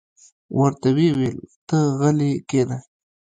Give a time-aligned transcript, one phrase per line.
[0.59, 2.77] ورته ویې ویل: ته غلې کېنه.